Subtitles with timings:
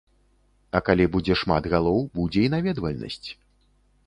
[0.79, 3.23] А калі будзе шмат галоў, будзе і наведвальнасць.